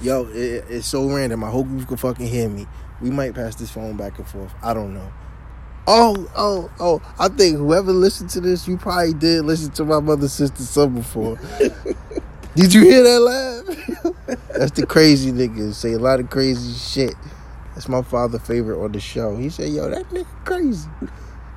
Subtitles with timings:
[0.00, 1.42] Yo, it, it's so random.
[1.42, 2.66] I hope you can fucking hear me.
[3.00, 4.52] We might pass this phone back and forth.
[4.62, 5.12] I don't know.
[5.90, 7.02] Oh, oh, oh!
[7.18, 10.94] I think whoever listened to this, you probably did listen to my mother, sister, son
[10.94, 11.38] before.
[12.54, 14.38] did you hear that laugh?
[14.58, 17.14] That's the crazy niggas say a lot of crazy shit.
[17.74, 19.34] That's my father' favorite on the show.
[19.36, 20.88] He said, "Yo, that nigga crazy."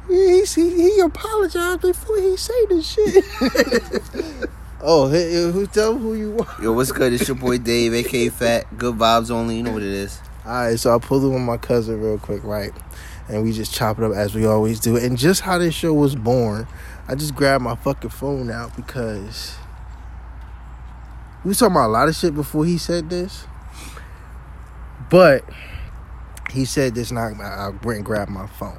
[0.10, 4.50] Yeah, he he, he apologized before he say this shit.
[4.84, 6.64] oh, hey, who tell who you are?
[6.64, 7.14] Yo, what's good?
[7.14, 8.78] It's your boy Dave, aka Fat.
[8.78, 9.58] Good vibes only.
[9.58, 10.20] You know what it is.
[10.46, 12.72] All right, so I pulled it with my cousin real quick, right?
[13.30, 14.98] And we just chop it up as we always do.
[14.98, 16.68] And just how this show was born,
[17.08, 19.56] I just grabbed my fucking phone out because
[21.44, 23.46] we was talking about a lot of shit before he said this.
[25.10, 25.44] But
[26.52, 28.78] he said this, and I, I went and grabbed my phone.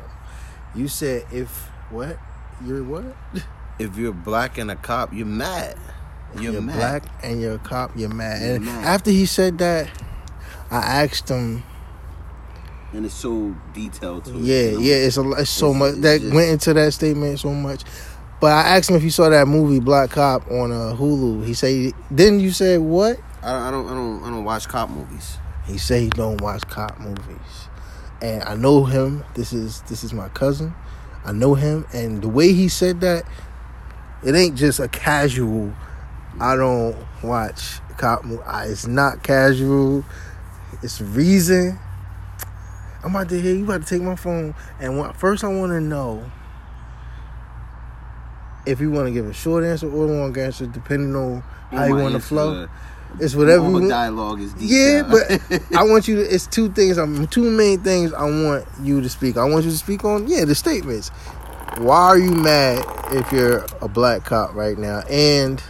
[0.75, 2.19] You said if what?
[2.65, 3.05] You're what?
[3.79, 5.77] If you're black and a cop, you're mad.
[6.39, 6.77] You're, You're mad.
[6.77, 8.41] black and you're a cop, you're mad.
[8.43, 8.85] You're and mad.
[8.87, 9.89] after he said that,
[10.71, 11.63] I asked him,
[12.95, 14.39] and it's so detailed too.
[14.41, 14.79] yeah, you know?
[14.81, 17.53] yeah, it's a it's so It's- much it's that just- went into that statement so
[17.53, 17.83] much.
[18.41, 21.45] But I asked him if he saw that movie Black Cop on uh, Hulu.
[21.47, 23.19] He said, then you said what?
[23.41, 25.37] I don't, I don't, I don't, I don't watch cop movies.
[25.67, 27.69] He said he don't watch cop movies,
[28.21, 29.23] and I know him.
[29.35, 30.75] This is this is my cousin.
[31.25, 33.25] I know him, and the way he said that,
[34.25, 35.73] it ain't just a casual.
[36.41, 38.45] I don't watch cop movies.
[38.71, 40.05] It's not casual.
[40.83, 41.79] It's reason.
[43.05, 43.65] I'm about to hear you.
[43.65, 46.31] About to take my phone, and what, first I want to know
[48.65, 51.87] if you want to give a short answer or a long answer, depending on how
[51.87, 52.69] you want to flow.
[53.21, 53.89] It's whatever you want.
[53.91, 55.31] dialogue is Yeah, but
[55.77, 56.23] I want you to.
[56.23, 56.97] It's two things.
[56.97, 59.37] I'm two main things I want you to speak.
[59.37, 60.29] I want you to speak on.
[60.29, 61.11] Yeah, the statements.
[61.79, 65.01] Why are you mad if you're a black cop right now?
[65.09, 65.61] And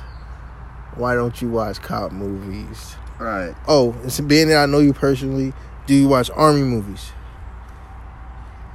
[0.97, 2.97] why don't you watch cop movies?
[3.19, 3.55] right.
[3.69, 5.53] Oh, it's being that I know you personally.
[5.86, 7.12] Do you watch army movies?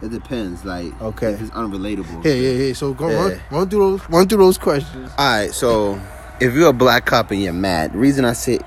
[0.01, 0.63] It depends.
[0.63, 1.31] Like, Okay.
[1.33, 2.23] if it's unrelatable.
[2.23, 2.73] Yeah, yeah, yeah.
[2.73, 3.37] So go run, Yeah.
[3.51, 5.11] run through those, run through those questions.
[5.17, 5.99] All right, so
[6.39, 8.59] if you're a black cop and you're mad, the reason I say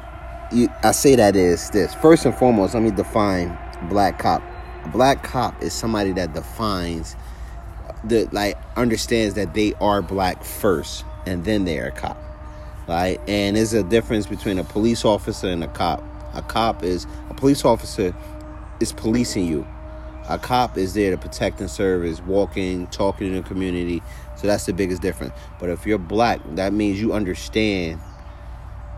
[0.52, 1.94] you, I say that is this.
[1.94, 3.56] First and foremost, let me define
[3.88, 4.42] black cop.
[4.84, 7.16] A black cop is somebody that defines
[8.04, 12.18] the like understands that they are black first and then they are a cop.
[12.88, 13.20] Right?
[13.28, 16.02] And there's a difference between a police officer and a cop.
[16.34, 18.14] A cop is a police officer
[18.80, 19.66] is policing you.
[20.28, 24.02] A cop is there to protect and serve, is walking, talking in the community.
[24.36, 25.34] So that's the biggest difference.
[25.58, 28.00] But if you're black, that means you understand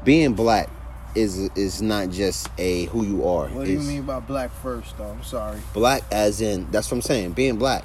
[0.04, 0.68] being black
[1.14, 3.48] is is not just a who you are.
[3.48, 5.08] What do you mean by black first, though?
[5.08, 5.60] I'm sorry.
[5.74, 7.32] Black as in that's what I'm saying.
[7.32, 7.84] Being black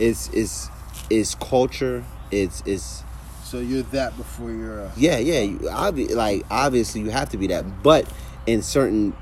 [0.00, 0.68] is is
[1.10, 2.04] is culture.
[2.30, 3.04] It's it's
[3.44, 4.92] So you're that before you're a.
[4.96, 5.40] yeah, yeah.
[5.40, 8.06] You, obvi- like obviously you have to be that, but
[8.46, 9.14] in certain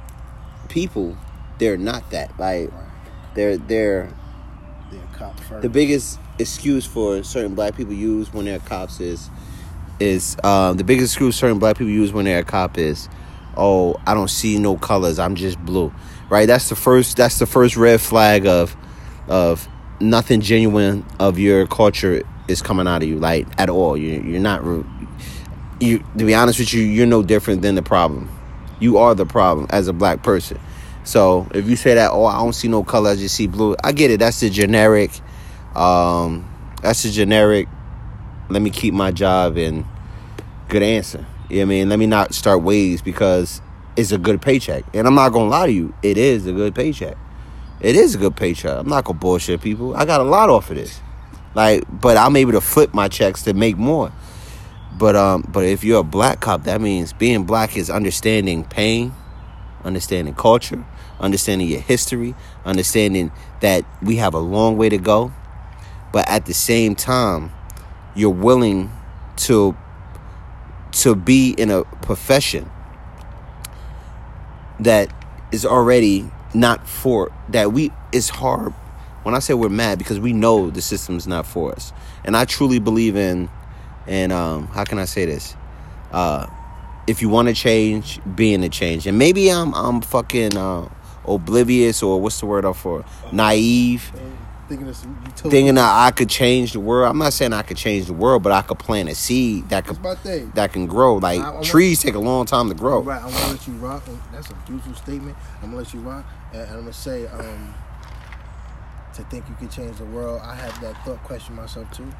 [0.69, 1.17] people,
[1.59, 2.38] they're not that.
[2.38, 2.71] Like
[3.34, 4.09] they're they're
[4.91, 5.62] They're cop first.
[5.62, 9.28] the biggest excuse for certain black people use when they're cops is
[10.00, 13.09] is um, the biggest excuse certain black people use when they're a cop is,
[13.56, 15.19] oh, I don't see no colors.
[15.19, 15.93] I'm just blue.
[16.31, 16.47] Right.
[16.47, 17.17] That's the first.
[17.17, 18.77] That's the first red flag of
[19.28, 19.67] of
[20.00, 23.19] nothing genuine of your culture is coming out of you.
[23.19, 23.97] Like at all.
[23.97, 24.62] You you're not.
[25.81, 28.28] You to be honest with you, you're no different than the problem.
[28.81, 30.58] You are the problem as a black person.
[31.04, 33.76] So if you say that, oh, I don't see no color, I just see blue.
[33.82, 34.20] I get it.
[34.20, 35.10] That's the generic.
[35.75, 36.48] Um,
[36.82, 37.69] that's the generic.
[38.50, 39.84] Let me keep my job and
[40.69, 41.26] good answer.
[41.48, 41.88] You know I mean?
[41.88, 43.62] Let me not start waves because
[43.97, 44.84] it's a good paycheck.
[44.94, 47.16] And I'm not gonna lie to you, it is a good paycheck.
[47.81, 48.77] It is a good paycheck.
[48.77, 49.94] I'm not gonna bullshit people.
[49.94, 51.00] I got a lot off of this.
[51.55, 54.12] Like, but I'm able to flip my checks to make more.
[54.97, 59.15] But um, but if you're a black cop, that means being black is understanding pain,
[59.84, 60.84] understanding culture,
[61.21, 62.34] understanding your history,
[62.65, 63.31] understanding
[63.61, 65.33] that we have a long way to go.
[66.12, 67.53] But at the same time,
[68.17, 68.91] you're willing
[69.37, 69.77] to
[70.91, 72.69] to be in a profession
[74.81, 75.12] that
[75.52, 78.73] is already not for that we it's hard
[79.23, 81.93] when I say we're mad because we know the system's not for us.
[82.25, 83.49] And I truly believe in
[84.06, 85.55] and um how can I say this?
[86.12, 86.47] Uh
[87.06, 89.06] if you want to change, be in the change.
[89.06, 90.89] And maybe I'm I'm fucking uh
[91.27, 93.05] oblivious or what's the word up for?
[93.33, 94.12] Naive
[94.69, 95.50] Thinking of some utopia.
[95.50, 97.11] thinking that I could change the world.
[97.11, 99.87] I'm not saying I could change the world, but I could plant a seed that
[99.87, 99.97] could
[100.55, 101.17] that can grow.
[101.17, 103.00] Like I- I want- trees take a long time to grow.
[103.00, 104.03] Right, I'm gonna let you rock.
[104.31, 105.37] That's a beautiful statement.
[105.62, 106.23] I'm gonna let you rock,
[106.53, 107.75] and, I'm gonna say, um,
[109.15, 110.41] to think you can change the world.
[110.43, 112.11] I have that thought question myself too.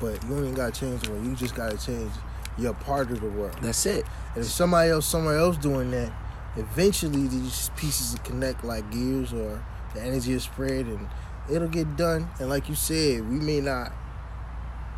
[0.00, 1.24] But you ain't gotta change the world.
[1.24, 2.10] You just gotta change
[2.58, 3.56] your part of the world.
[3.60, 4.04] That's it.
[4.34, 6.12] And if somebody else somewhere else doing that,
[6.56, 9.62] eventually these pieces will connect like gears or
[9.94, 11.08] the energy is spread and
[11.50, 12.28] it'll get done.
[12.40, 13.92] And like you said, we may not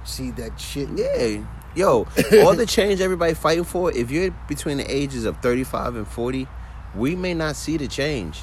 [0.05, 0.89] see that shit.
[0.97, 1.45] Yeah.
[1.75, 2.07] Yo,
[2.45, 6.47] all the change everybody fighting for, if you're between the ages of 35 and 40,
[6.95, 8.41] we may not see the change.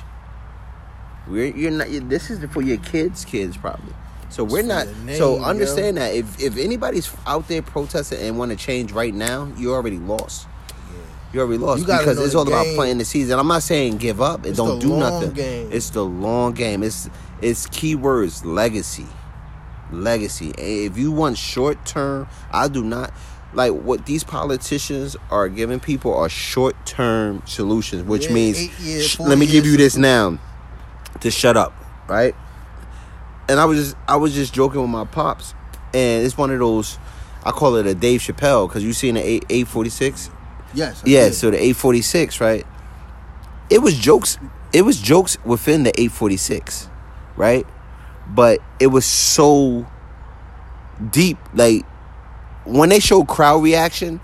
[1.27, 3.93] We're you're not this is for your kids' kids probably.
[4.29, 5.43] So we're not name, so yo.
[5.43, 9.73] understand that if if anybody's out there protesting and want to change right now, you
[9.73, 10.47] already lost.
[11.33, 13.37] You already lost You because it's all about playing the season.
[13.37, 15.31] I'm not saying give up and don't do nothing.
[15.33, 15.69] game.
[15.71, 16.81] It's the long game.
[16.81, 17.09] It's
[17.41, 19.07] it's keywords legacy,
[19.91, 20.53] legacy.
[20.57, 23.13] If you want short term, I do not
[23.53, 28.79] like what these politicians are giving people are short term solutions, which Yeah, means eight
[28.79, 30.37] year, sh- let me give you this now
[31.21, 31.73] to shut up,
[32.07, 32.35] right?
[33.47, 35.53] And I was just I was just joking with my pops,
[35.93, 36.99] and it's one of those
[37.43, 40.29] I call it a Dave Chappelle because you seen the eight eight forty six.
[40.73, 41.01] Yes.
[41.03, 41.33] I Yeah, did.
[41.33, 42.63] so the 846, right?
[43.71, 44.37] It was jokes.
[44.71, 46.87] It was jokes within the 846,
[47.35, 47.65] right?
[48.27, 49.87] But it was so
[51.09, 51.39] deep.
[51.55, 51.87] Like
[52.71, 54.19] when they showed crowd reaction,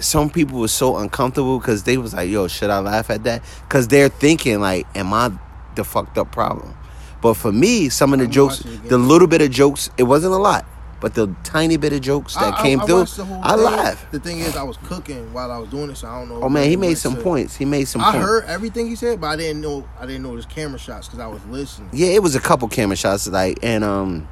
[0.00, 3.42] some people were so uncomfortable because they was like, "Yo, should I laugh at that?"
[3.68, 5.32] Because they're thinking like, "Am I
[5.74, 6.74] the fucked up problem?"
[7.20, 8.88] But for me, some of the jokes, watch it again.
[8.90, 10.64] the little bit of jokes, it wasn't a lot,
[11.00, 13.54] but the tiny bit of jokes that I- I- came I through, the whole I
[13.56, 13.64] thing.
[13.64, 14.12] laughed.
[14.12, 16.42] The thing is, I was cooking while I was doing it, so I don't know.
[16.44, 17.24] Oh man, he made some said.
[17.24, 17.56] points.
[17.56, 18.02] He made some.
[18.02, 18.24] I points.
[18.26, 19.84] heard everything he said, but I didn't know.
[20.00, 21.88] I didn't know his camera shots because I was listening.
[21.92, 24.28] Yeah, it was a couple camera shots, like and um,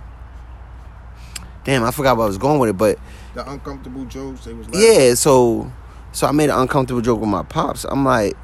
[1.64, 2.98] damn, I forgot where I was going with it, but
[3.36, 4.66] The uncomfortable jokes, they was.
[4.68, 4.80] laughing.
[4.82, 5.70] yeah, so
[6.12, 7.84] so I made an uncomfortable joke with my pops.
[7.84, 8.34] I'm like,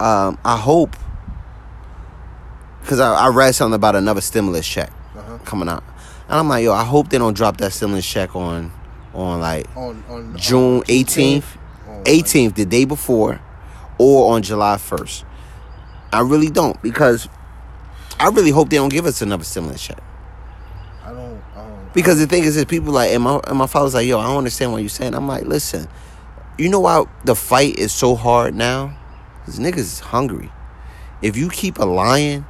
[0.00, 0.96] um, I hope
[2.80, 5.36] because I, I read something about another stimulus check Uh-huh.
[5.44, 5.84] coming out,
[6.30, 8.72] and I'm like, yo, I hope they don't drop that stimulus check on
[9.12, 11.44] on like On on June on 18th,
[11.86, 13.38] Oh, my 18th, the day before,
[13.98, 15.24] or on July 1st.
[16.12, 17.28] I really don't because
[18.18, 19.98] I really hope they don't give us another stimulus check.
[21.04, 21.42] I don't.
[21.54, 24.06] I don't Because the thing is, is people like, and my, and my father's like,
[24.06, 25.14] yo, I don't understand what you're saying.
[25.14, 25.88] I'm like, listen,
[26.56, 28.96] you know why the fight is so hard now?
[29.40, 30.52] Because niggas is hungry.
[31.22, 32.46] If you keep a lion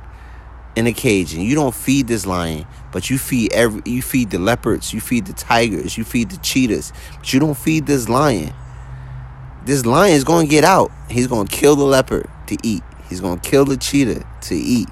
[0.76, 4.30] in a cage and you don't feed this lion, but you feed every, you feed
[4.30, 8.08] the leopards, you feed the tigers, you feed the cheetahs, but you don't feed this
[8.08, 8.52] lion.
[9.64, 10.90] This lion is to get out.
[11.08, 12.82] He's to kill the leopard to eat.
[13.08, 14.88] He's to kill the cheetah to eat.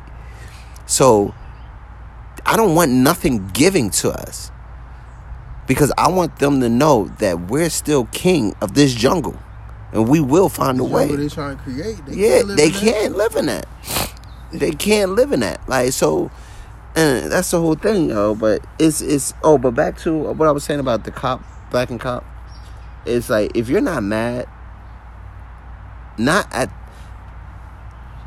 [0.86, 1.34] So
[2.46, 4.50] I don't want nothing giving to us
[5.66, 9.38] because I want them to know that we're still king of this jungle
[9.92, 11.14] and we will find a way.
[11.14, 12.04] they trying to create.
[12.06, 13.66] They Yeah, can't live they in can't live in that.
[14.52, 15.66] They can't live in that.
[15.68, 16.30] Like so,
[16.96, 18.34] and that's the whole thing, yo.
[18.34, 21.90] But it's it's oh, but back to what I was saying about the cop, black
[21.90, 22.24] and cop.
[23.04, 24.46] It's like if you're not mad,
[26.16, 26.70] not at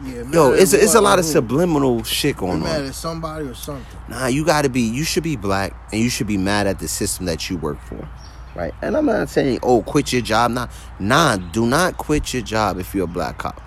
[0.04, 1.32] Yeah, yo, it's at it's a lot of Who?
[1.32, 2.88] subliminal shit You going mad on.
[2.88, 3.86] at somebody or something.
[4.10, 4.82] Nah, you got to be.
[4.82, 7.80] You should be black, and you should be mad at the system that you work
[7.82, 8.08] for,
[8.56, 8.74] right?
[8.82, 10.52] And I'm not saying, oh, quit your job.
[10.52, 10.68] Nah,
[11.00, 13.62] nah, do not quit your job if you're a black cop.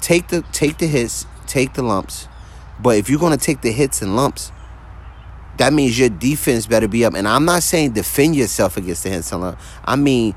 [0.00, 2.26] Take the take the hits, take the lumps,
[2.80, 4.50] but if you're gonna take the hits and lumps,
[5.58, 7.14] that means your defense better be up.
[7.14, 9.62] And I'm not saying defend yourself against the hits and lumps.
[9.84, 10.34] I mean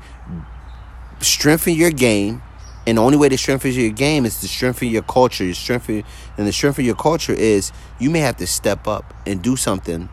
[1.20, 2.42] strengthen your game.
[2.86, 5.44] And the only way to strengthen your game is to strengthen your culture.
[5.44, 6.04] Your strengthen
[6.38, 9.56] and the strength of your culture is you may have to step up and do
[9.56, 10.08] something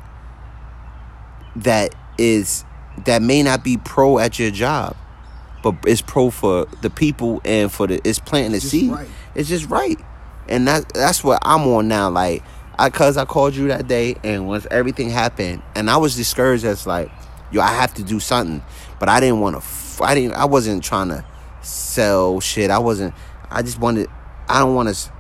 [1.56, 2.66] that is
[3.06, 4.96] that may not be pro at your job,
[5.62, 8.92] but it's pro for the people and for the it's planting the seed.
[8.92, 9.08] right.
[9.36, 10.00] It's just right,
[10.48, 12.10] and that that's what I'm on now.
[12.10, 12.44] Like,
[12.78, 16.66] I cause I called you that day, and once everything happened, and I was discouraged.
[16.66, 17.12] As like,
[17.52, 18.64] yo, I have to do something,
[19.00, 20.04] but I didn't want to.
[20.04, 20.34] I didn't.
[20.34, 21.26] I wasn't trying to
[21.66, 22.72] sell shit.
[22.72, 23.14] I wasn't.
[23.50, 24.08] I just wanted.
[24.48, 25.12] I don't want to.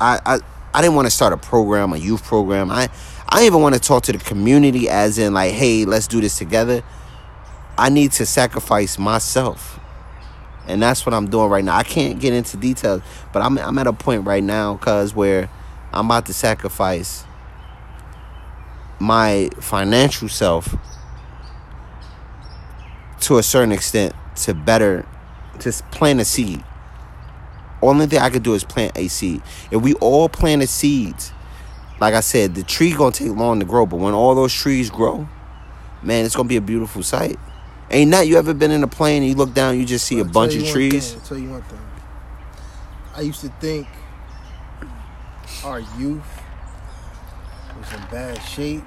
[0.00, 0.38] I I
[0.74, 2.70] I didn't want to start a program, a youth program.
[2.70, 2.88] I
[3.28, 6.38] I even want to talk to the community, as in like, hey, let's do this
[6.38, 6.82] together.
[7.78, 9.80] I need to sacrifice myself.
[10.68, 11.76] And that's what I'm doing right now.
[11.76, 15.48] I can't get into details, but I'm I'm at a point right now cuz where
[15.92, 17.24] I'm about to sacrifice
[18.98, 20.74] my financial self
[23.20, 25.06] to a certain extent to better
[25.60, 26.62] to plant a seed.
[27.82, 29.42] Only thing I could do is plant a seed.
[29.70, 31.32] If we all planted seeds,
[32.00, 34.90] like I said, the tree gonna take long to grow, but when all those trees
[34.90, 35.28] grow,
[36.02, 37.38] man, it's gonna be a beautiful sight.
[37.90, 40.18] Ain't that you ever been in a plane and you look down, you just see
[40.20, 41.12] a I'll bunch of trees?
[41.12, 41.78] thing, I'll tell you one thing.
[43.14, 43.86] I used to think
[45.64, 46.42] our youth
[47.78, 48.84] was in bad shape,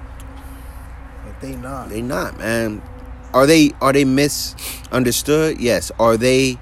[1.24, 1.88] but they not.
[1.88, 2.82] They not, man.
[3.32, 5.60] Are they are they misunderstood?
[5.60, 5.90] Yes.
[5.98, 6.58] Are they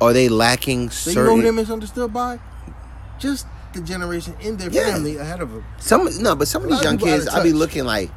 [0.00, 2.38] are they lacking So you know who they're misunderstood by?
[3.18, 4.92] Just the generation in their Yeah.
[4.92, 5.64] family ahead of them.
[5.78, 8.10] some no, but some of these young out kids, of I be looking like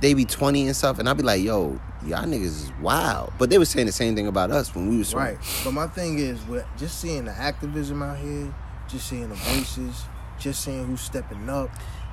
[0.00, 3.32] they be twenty and stuff, and I'd be like, yo, y'all niggas is wild.
[3.38, 5.12] But they were saying the same thing about us when we was.
[5.14, 5.38] Right.
[5.64, 8.52] But my thing is, with just seeing the activism out here,
[8.88, 10.02] just seeing the voices,
[10.38, 11.68] just seeing who's stepping up,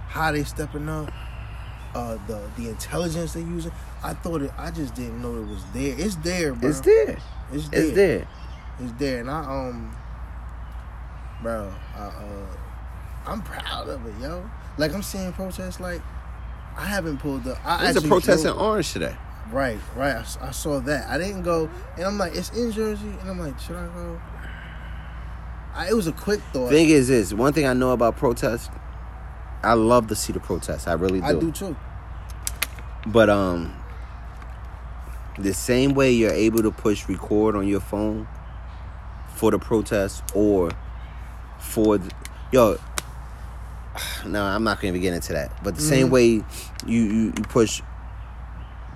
[0.08, 1.12] how they stepping up,
[1.96, 3.72] uh, the the intelligence they're using.
[4.04, 4.52] I thought it.
[4.58, 5.96] I just didn't know it was there.
[5.98, 6.70] It's there, bro.
[6.70, 7.18] It's there.
[7.52, 7.84] It's there.
[7.84, 8.28] It's there.
[8.80, 9.96] It's there, and I um,
[11.42, 12.48] bro, I, uh,
[13.26, 14.48] I'm proud of it, yo.
[14.78, 15.80] Like I'm seeing protests.
[15.80, 16.02] Like
[16.76, 17.58] I haven't pulled up.
[17.66, 19.16] I There's a protest in Orange today.
[19.52, 20.26] Right, right.
[20.42, 21.08] I saw that.
[21.08, 24.20] I didn't go, and I'm like, it's in Jersey, and I'm like, should I go?
[25.74, 26.72] I, it was a quick thought.
[26.72, 28.70] Thing is, this one thing I know about protests.
[29.66, 30.88] I love to see the protests.
[30.88, 31.26] I really do.
[31.26, 31.76] I do too.
[33.08, 33.74] But um,
[35.38, 38.28] the same way you're able to push record on your phone
[39.36, 40.72] for the protest or
[41.60, 42.12] for the,
[42.52, 42.78] yo.
[44.26, 45.64] No, I'm not going to get into that.
[45.64, 46.12] But the same Mhm.
[46.12, 46.44] way you,
[46.86, 47.82] you you push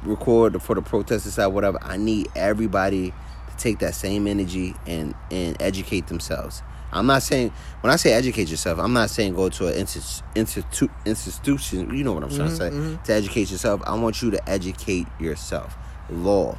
[0.03, 1.77] record for the protest stuff, whatever.
[1.81, 6.63] I need everybody to take that same energy and and educate themselves.
[6.91, 10.24] I'm not saying when I say educate yourself, I'm not saying go to an institu-
[10.36, 11.96] institu- institution.
[11.96, 13.03] You know what I'm trying to say Mhm, mhm.
[13.03, 13.81] to educate yourself.
[13.86, 15.77] I want you to educate yourself.
[16.10, 16.58] Law,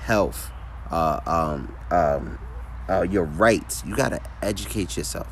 [0.00, 0.50] health,
[0.90, 2.38] uh, um, um,
[2.88, 3.82] uh, your rights.
[3.86, 5.28] You gotta educate yourself.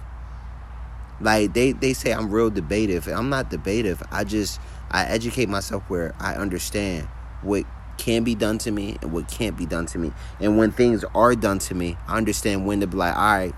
[1.20, 3.08] Like they, they say I'm real debative.
[3.08, 4.02] I'm not debative.
[4.12, 7.08] I just I educate myself where I understand
[7.42, 7.64] what
[7.98, 10.12] can be done to me and what can't be done to me.
[10.40, 13.54] And when things are done to me, I understand when to be like, all right,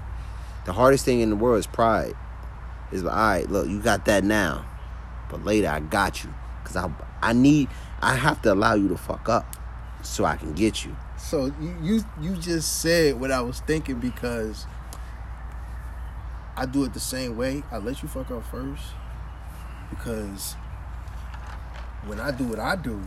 [0.70, 2.14] the hardest thing in the world is pride.
[2.92, 4.64] Is like, all right, look, you got that now,
[5.28, 6.88] but later I got you, cause I
[7.20, 7.68] I need
[8.00, 9.56] I have to allow you to fuck up,
[10.04, 10.94] so I can get you.
[11.16, 14.64] So you, you you just said what I was thinking because
[16.56, 17.64] I do it the same way.
[17.72, 18.84] I let you fuck up first
[19.90, 20.52] because
[22.06, 23.02] when I do what I do,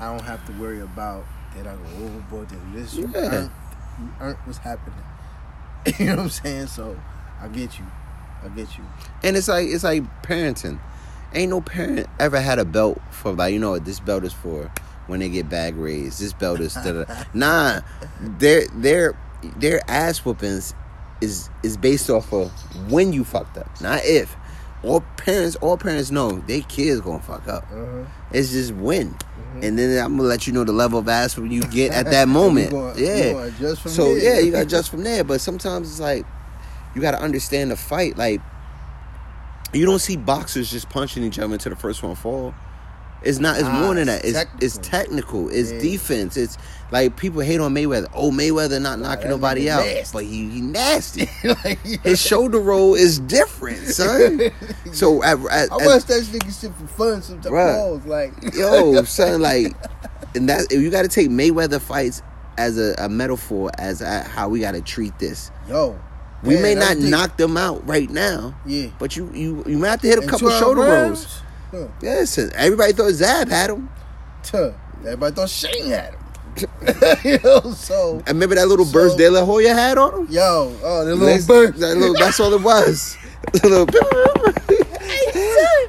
[0.00, 2.48] I don't have to worry about that I go overboard?
[2.48, 2.94] Did this?
[2.94, 3.20] You Yeah.
[3.20, 3.50] earned,
[4.00, 4.98] you earned what's happening.
[5.98, 6.66] you know what I'm saying?
[6.68, 6.98] So
[7.40, 7.86] I get you.
[8.42, 8.84] I get you.
[9.22, 10.78] And it's like it's like parenting.
[11.32, 14.32] Ain't no parent ever had a belt for like you know what this belt is
[14.32, 14.70] for
[15.06, 16.20] when they get bag raised.
[16.20, 16.76] This belt is
[17.34, 17.80] nah.
[18.20, 19.18] Their their
[19.56, 20.74] their ass whoopings
[21.20, 22.50] is is based off of
[22.90, 24.36] when you fucked up, not if.
[24.84, 27.64] All parents all parents know their kids gonna fuck up.
[27.72, 28.04] Uh-huh.
[28.32, 29.16] It's just when.
[29.62, 32.28] And then I'm gonna let you know the level of ass you get at that
[32.40, 32.70] moment.
[32.70, 33.50] Gonna- yeah.
[33.74, 34.18] so there.
[34.18, 35.24] yeah, you gotta adjust from there.
[35.24, 36.26] But sometimes it's like
[36.94, 38.18] you gotta understand the fight.
[38.18, 38.40] Like
[39.72, 42.54] you don't see boxers just punching each other until the first one fall.
[43.24, 43.56] It's not.
[43.58, 44.24] It's Ah, more than that.
[44.24, 45.48] it's It's it's technical.
[45.48, 45.78] It's Yeah.
[45.80, 46.36] defense.
[46.36, 46.56] It's
[46.92, 48.06] like people hate on Mayweather.
[48.14, 50.12] Oh, Mayweather not knocking that nobody out, nasty.
[50.16, 51.28] but he, he nasty.
[51.64, 54.40] like, His shoulder roll is different, son.
[54.92, 57.48] So at, at, I watch that nigga shit for fun sometimes.
[57.48, 59.74] Pause, Like yo, son, like,
[60.36, 62.22] and that you got to take Mayweather fights
[62.58, 65.50] as a, a metaphor as a, how we got to treat this.
[65.68, 65.98] Yo,
[66.44, 68.88] We man, may not knock them out right now, Yeah.
[69.00, 71.20] but you you you might have to hit a couple shoulder rounds?
[71.24, 71.40] rolls.
[71.74, 71.88] Huh.
[72.02, 73.88] Listen, everybody thought Zab had him.
[74.42, 74.72] Tuh.
[75.00, 76.20] Everybody thought Shane had him.
[77.24, 80.26] you know, so And remember that little So- burst De La Hoya had on him?
[80.30, 81.78] yo, oh, the little That's- burst.
[81.80, 83.16] That little, that's all it was.
[83.62, 83.86] A little,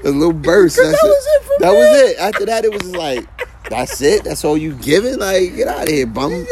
[0.03, 0.77] a little burst.
[0.77, 1.77] That's that was it for That me.
[1.77, 2.17] was it.
[2.19, 3.27] After that, it was just like,
[3.69, 4.23] that's it.
[4.23, 5.19] That's all you giving.
[5.19, 6.31] Like, get out of here, bum.
[6.31, 6.45] Yo,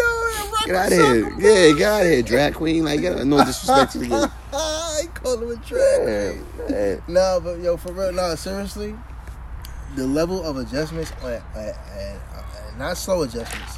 [0.66, 1.34] Get out of here.
[1.40, 2.86] Yeah, get out of here, drag queen.
[2.86, 3.26] Like, get out.
[3.28, 4.30] no disrespect to the game.
[4.54, 7.02] I call him a drag.
[7.10, 8.96] No, but yo, for real, no, seriously,
[9.96, 11.12] the level of adjustments,
[12.78, 13.78] not slow adjustments,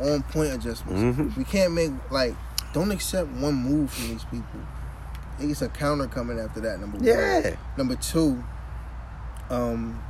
[0.00, 1.18] on point adjustments.
[1.18, 1.36] Mhm.
[1.36, 2.34] We can't make like,
[2.72, 4.60] don't accept one move from these people.
[5.40, 6.80] It's a counter coming after that.
[6.80, 7.40] Number Yeah.
[7.40, 7.58] one.
[7.76, 8.42] Number two,
[9.50, 10.00] um,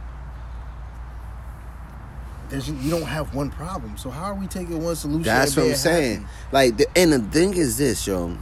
[2.49, 3.97] there's you don't have one problem.
[3.99, 5.23] So how are we taking one solution?
[5.23, 6.21] That's what I'm saying.
[6.23, 6.26] happy?
[6.52, 8.37] Like, the, and the thing is this, yo.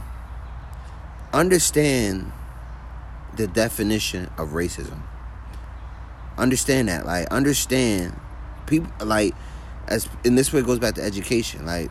[1.33, 2.31] Understand
[3.35, 4.99] the definition of racism.
[6.37, 7.05] Understand that.
[7.05, 8.15] Like, understand
[8.65, 8.91] people.
[9.05, 9.33] Like,
[9.87, 11.65] as in this way it goes back to education.
[11.65, 11.89] Like,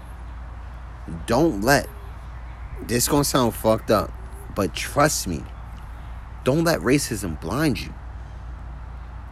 [1.27, 1.89] don't let
[2.87, 4.13] this gonna sound fucked up,
[4.55, 5.43] but trust me.
[6.45, 7.93] Don't let racism blind you.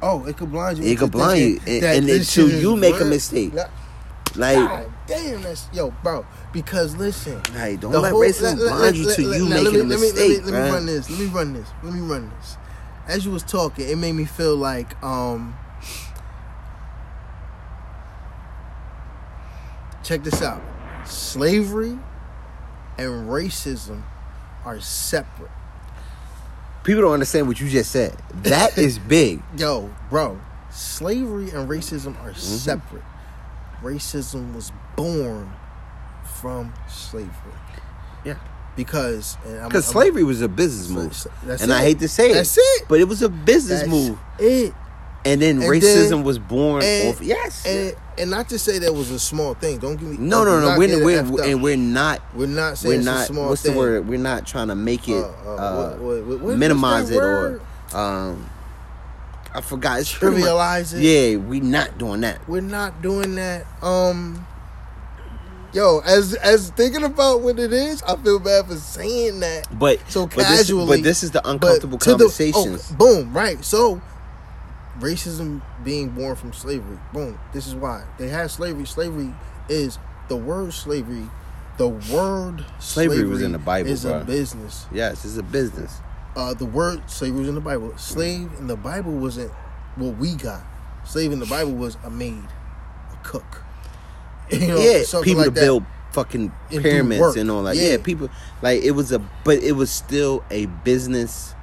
[0.03, 0.85] Oh, it could blind you.
[0.85, 3.55] It could blind you, and- and until you make a mistake.
[3.55, 3.65] Nah,
[4.37, 6.27] Like, God damn, that's yo, bro.
[6.53, 9.89] Because listen, Hey, don't let whole- racism blind you till you let me, a let
[9.89, 11.09] me- mistake, Let me, let me run this.
[11.11, 11.67] Let me run this.
[11.85, 12.57] Let me run this.
[13.07, 15.57] As you was talking, it made me feel like um.
[20.03, 20.61] Check this out.
[21.07, 21.99] Slavery
[22.99, 24.03] and racism
[24.65, 25.51] are separate.
[26.83, 28.15] People don't understand what you just said.
[28.43, 29.43] That is big.
[29.57, 30.39] Yo, bro,
[30.71, 32.39] slavery and racism are Mm-hmm.
[32.39, 33.03] separate.
[33.83, 35.51] Racism was born
[36.41, 37.31] from slavery.
[38.25, 38.37] Yeah.
[38.77, 41.27] Because Because I'm- slavery was a business move.
[41.61, 42.35] and I hate to say it.
[42.35, 42.85] That's it.
[42.89, 44.19] But it was a business That's move.
[44.39, 44.75] It.
[45.27, 47.23] And then And racism then- was born and- off.
[47.23, 47.65] Yes.
[47.67, 49.79] And and not to say that was a small thing.
[49.79, 50.79] Don't give me no, no, do no.
[50.79, 52.21] We're, it we're, and we're not.
[52.35, 53.23] We're not saying We're it's not.
[53.23, 53.73] a small What's thing.
[53.73, 54.09] the word?
[54.09, 57.61] We're not trying to make it Uh, uh, uh, what- what- what- minimize it word?
[57.93, 58.51] or um.
[59.57, 60.01] I forgot.
[60.01, 61.01] It's Trivialize it.
[61.03, 62.41] Yeah, we're not doing that.
[62.49, 63.67] We're not doing that.
[63.83, 64.45] Um,
[65.75, 69.67] yo, as as thinking about what it is, I feel bad for saying that.
[69.79, 72.91] But So but this, casually, but this is the uncomfortable to the- conversations.
[72.93, 73.63] oh, boom, right.
[73.65, 74.01] So
[75.01, 76.99] racism being born from slavery.
[77.13, 77.39] Boom.
[77.53, 78.87] This is why they had slavery.
[78.87, 79.35] Slavery
[79.69, 81.29] is the word slavery.
[81.77, 84.21] The word Slavery was in the Bible, Is bro.
[84.21, 84.87] a business.
[84.93, 85.99] yes, it's a business.
[86.37, 87.93] uh, the word slavery was in the Bible.
[87.99, 89.51] Slave in the Bible wasn't
[89.97, 90.63] what we got.
[91.05, 92.45] Slave in the Bible was a maid,
[93.13, 93.64] a cook.
[94.51, 97.77] You know, yeah, people like to build fucking And pyramids and all that.
[97.77, 97.93] Yeah.
[97.93, 97.97] Yeah.
[97.99, 98.29] people
[98.63, 101.55] like it was a, but it was still a business.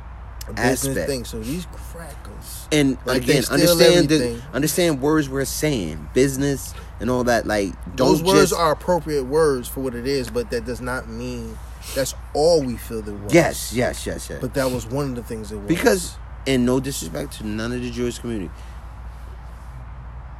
[0.47, 1.07] a business aspect.
[1.07, 1.25] thing.
[1.25, 7.23] So these crackers, And Like, again, understand the, understand words we're saying, business and all
[7.25, 7.45] that.
[7.47, 10.81] Like don't those words just, are appropriate words for what it is, but that does
[10.81, 11.57] not mean
[11.95, 13.33] that's all we feel it was.
[13.33, 14.39] yes, yes, yes, yes.
[14.39, 15.67] but that was one of the things it was.
[15.67, 18.51] because, and no disrespect to none of the Jewish community,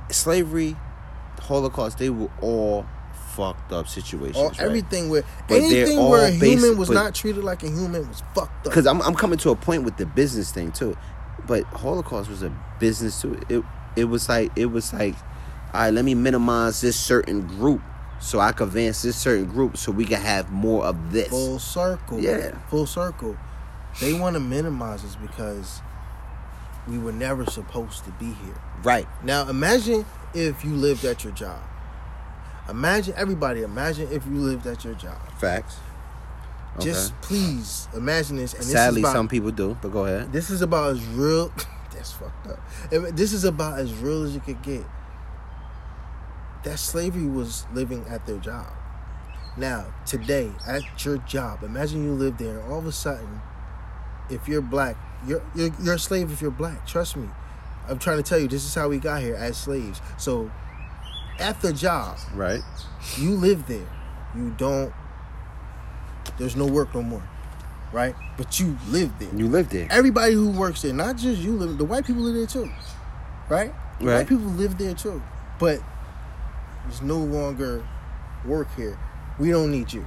[0.09, 0.75] slavery,
[1.41, 2.85] Holocaust, they were all
[3.35, 4.35] fucked up situations.
[4.37, 4.59] all, right?
[4.59, 8.07] everything where But anything where a human basic- was but- not treated like a human
[8.07, 8.63] was fucked up.
[8.63, 10.95] because I'm I'm coming to a point with the business thing too,
[11.47, 13.39] but Holocaust was a business too.
[13.49, 13.63] It
[13.95, 15.15] it was like it was like,
[15.73, 17.81] all right, let me minimize this certain group
[18.19, 21.29] so I can advance this certain group so we can have more of this.
[21.29, 22.19] full circle.
[22.19, 22.51] Yeah.
[22.69, 23.35] full circle.
[23.99, 25.81] They want to minimize us because
[26.87, 28.55] we were never supposed to be here.
[28.83, 29.07] Right.
[29.23, 31.59] Now imagine if you lived at your job.
[32.69, 33.63] Imagine everybody.
[33.63, 35.19] Imagine if you lived at your job.
[35.39, 35.77] Facts.
[36.75, 36.85] Okay.
[36.85, 38.53] Just please imagine this.
[38.53, 40.31] And this Sadly, is about, some people do, but go ahead.
[40.31, 41.51] This is about as real.
[41.91, 42.59] That's fucked up.
[42.89, 44.85] This is about as real as you could get.
[46.63, 48.71] That slavery was living at their job.
[49.57, 53.41] Now, today, at your job, imagine you live there, all of a sudden,
[54.29, 54.95] if you're black,
[55.27, 56.87] you're, you're you're a slave if you're black.
[56.87, 57.27] Trust me.
[57.89, 60.01] I'm trying to tell you, this is how we got here as slaves.
[60.17, 60.49] So,
[61.39, 62.61] at the job, Right.
[63.17, 63.87] you live there.
[64.35, 64.93] You don't.
[66.37, 67.23] There's no work no more,
[67.91, 68.15] right?
[68.37, 69.87] But you live there You live there.
[69.89, 72.71] everybody who works there, not just you live the white people live there too.
[73.49, 73.73] Right?
[73.99, 74.15] The Right.
[74.19, 75.21] White people live there too.
[75.59, 75.81] But
[76.83, 77.83] there's no longer
[78.45, 78.97] work here.
[79.37, 80.05] We don't need you.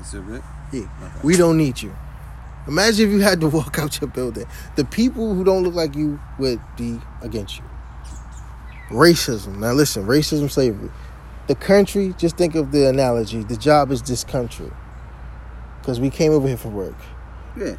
[0.00, 0.22] Is it?
[0.72, 0.82] Yeah.
[1.22, 1.94] We don't need you.
[2.66, 4.46] Imagine if you had to walk out your building.
[4.76, 7.64] The people who don't look like you would be against you.
[8.90, 9.58] Racism.
[9.58, 10.90] Now listen, racism, slavery.
[11.46, 13.42] The country, just think of the analogy.
[13.42, 14.70] The job is this country.
[15.80, 16.96] Because we came over here for work.
[17.56, 17.76] Yeah.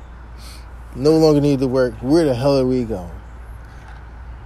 [0.96, 1.96] No longer need to work.
[1.96, 3.10] Where the hell are we going?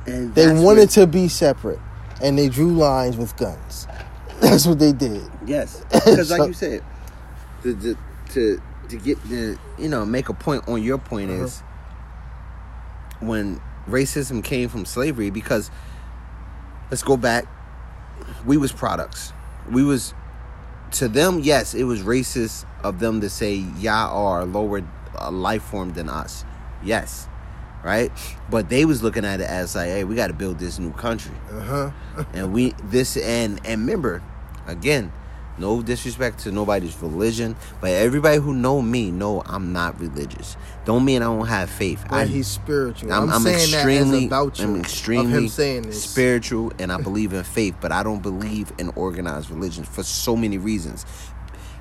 [0.08, 1.80] And They wanted what- to be separate,
[2.22, 3.88] and they drew lines with guns.
[4.42, 5.30] That's what they did.
[5.46, 6.84] Yes, because like you said,
[7.62, 7.98] the, the,
[8.32, 11.44] to to get the you know make a point on your point Uh-huh.
[11.44, 11.62] is
[13.20, 15.70] when racism came from slavery because
[16.92, 17.46] let's go back
[18.46, 19.34] we was products
[19.70, 20.14] we was
[20.92, 24.84] to them yes it was racist of them to say y'all are lower
[25.20, 26.46] uh, life form than us
[26.84, 27.28] yes
[27.84, 28.12] right
[28.50, 30.92] but they was looking at it as like hey we got to build this new
[30.94, 31.92] country Uh huh.
[32.34, 34.22] and we this and and remember
[34.68, 35.12] again
[35.60, 41.04] no disrespect to nobody's religion but everybody who know me know i'm not religious don't
[41.06, 43.12] mean i don't have faith But I, he's spiritual.
[43.12, 46.04] I'm, I'm, I'm saying extremely that as a voucher i'm extremely saying this.
[46.04, 50.36] spiritual and i believe in faith but i don't believe in organized religion for so
[50.36, 51.06] many reasons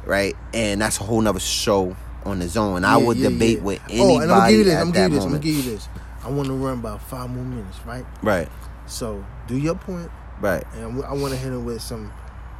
[0.04, 3.58] right and that's a whole nother show on its own i Yeah, would yeah, debate
[3.58, 3.64] yeah.
[3.64, 4.76] with anybody Oh, and I'm gonna give you this.
[4.76, 5.24] I'm gonna give you this.
[5.24, 5.88] I'm moment gonna give you this.
[6.24, 8.04] I want to run about five more minutes, right?
[8.22, 8.48] right
[8.86, 10.10] So do your point,
[10.40, 12.12] right and I want to hit him with some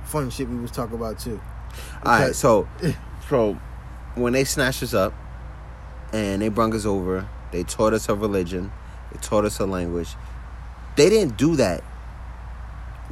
[0.08, 1.40] fun shit we was talking about too.
[2.04, 2.92] All right, so eh.
[3.28, 3.58] so
[4.14, 5.14] when they snatched us up
[6.12, 8.72] and they brung us over, they taught us a religion,
[9.12, 10.08] they taught us a language.
[10.96, 11.84] They didn't do that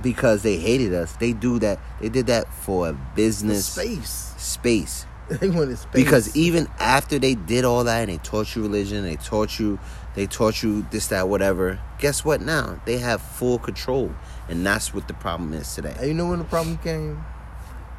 [0.02, 1.12] because they hated us.
[1.16, 1.78] They do that.
[2.00, 4.34] They did that for a business space.
[4.36, 5.06] space.
[5.28, 9.02] They wanted space Because even after they did all that and they taught you religion,
[9.02, 9.80] they taught you,
[10.16, 11.78] they taught you this, that, whatever.
[12.00, 12.40] Guess what?
[12.40, 14.10] Now they have full control,
[14.48, 15.94] and that's what the problem is today.
[15.98, 17.24] And you know when the problem came?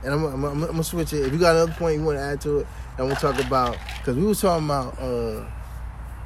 [0.04, 1.26] and I'm, I'm, I'm, I'm gonna switch it.
[1.26, 3.78] If you got another point you want to add to it, and we'll talk about
[3.98, 5.44] because we was talking about uh,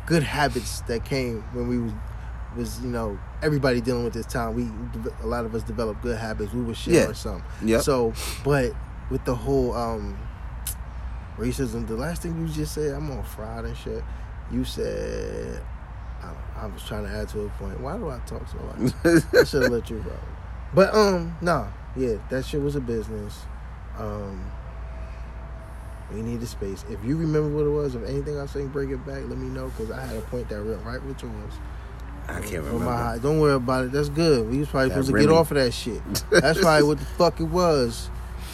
[0.05, 1.93] good habits that came when we was
[2.57, 4.53] was you know everybody dealing with this time.
[4.55, 4.67] We
[5.23, 6.51] a lot of us developed good habits.
[6.53, 7.13] We were sharing Yeah.
[7.13, 7.43] some.
[7.63, 7.79] Yeah.
[7.79, 8.73] So, but
[9.09, 10.17] with the whole um
[11.37, 14.03] racism, the last thing you just said, I'm on fraud and shit.
[14.51, 15.61] You said.
[16.21, 17.79] I, I was trying to add to a point.
[17.79, 18.93] Why do I talk so much?
[19.33, 20.15] I should have let you roll.
[20.73, 23.39] But um, nah, yeah, that shit was a business.
[23.97, 24.49] Um,
[26.13, 26.83] we need a space.
[26.89, 29.23] If you remember what it was, if anything I say, break it back.
[29.27, 31.53] Let me know because I had a point that went right with yours.
[32.27, 32.85] I can't remember.
[32.85, 33.17] my.
[33.17, 33.91] Don't worry about it.
[33.91, 34.49] That's good.
[34.49, 36.01] We was probably That supposed to get off of that shit.
[36.29, 38.09] That's probably what the fuck it was.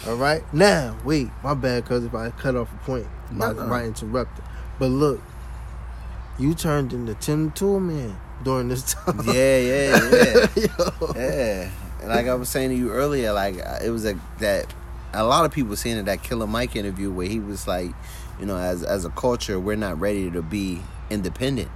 [0.06, 0.42] All right.
[0.54, 3.66] Now, wait, my bad, cause if I cut off a point, No, no.
[3.66, 4.44] right interrupted.
[4.78, 5.20] But look,
[6.38, 9.20] you turned into Tim Toolman during this time.
[9.24, 10.90] Yeah, yeah, yeah.
[11.14, 11.70] Yeah,
[12.00, 14.72] and like I was saying to you earlier, like uh, it was a that
[15.12, 17.90] a lot of people saying in that Killer Mike interview where he was like,
[18.38, 21.70] you know, as as a culture, we're not ready to be independent.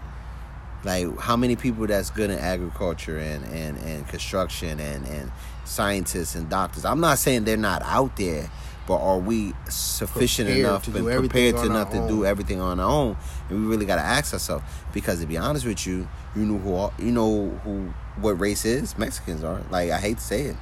[0.84, 5.32] Like how many people that's good in agriculture and and and construction and and
[5.64, 6.84] scientists and doctors?
[6.84, 8.50] I'm not saying they're not out there.
[8.86, 12.90] But are we sufficient Prepared enough and prepared on enough to do everything on our
[12.90, 13.16] own?
[13.48, 16.58] And we really got to ask ourselves because to be honest with you, you know
[16.58, 18.98] who all- you know who what race is.
[18.98, 19.60] Mexicans are.
[19.70, 20.56] Like I hate to say it,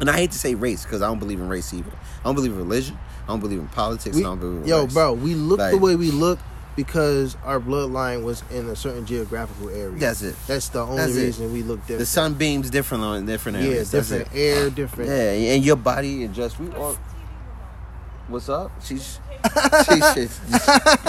[0.00, 1.90] and I hate to say race because I don't believe in race either.
[2.20, 2.98] I don't believe in religion.
[3.24, 4.14] I don't believe in politics.
[4.16, 4.92] We- I don't believe in yo, race.
[4.92, 6.38] bro, we look the way we look
[6.76, 9.98] because our bloodline was in a certain geographical area.
[9.98, 10.36] That's it.
[10.46, 11.24] That's the only That's it.
[11.24, 12.00] reason we look different.
[12.00, 13.90] The sun beams different on different yeah, areas.
[13.90, 14.38] That's different it.
[14.38, 15.10] air, different.
[15.10, 16.96] Yeah, and your body and just we all.
[18.28, 18.72] What's up?
[18.82, 19.20] She's
[19.84, 20.00] she,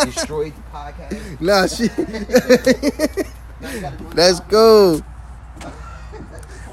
[0.05, 1.41] destroyed the podcast.
[1.41, 1.87] Nah, she.
[4.13, 5.01] That's cool.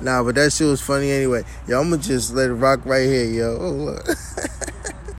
[0.02, 1.44] Nah, but that shit was funny anyway.
[1.66, 3.56] Yo, I'm gonna just let it rock right here, yo.
[3.58, 4.06] Oh, look.